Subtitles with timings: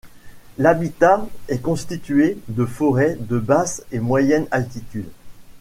[0.57, 5.11] L'habitat est constitué de forêts de basse et moyenne altitude.